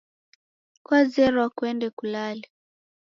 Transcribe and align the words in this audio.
Kwazerwa 0.85 1.45
kuende 1.55 1.87
kulale. 1.97 2.45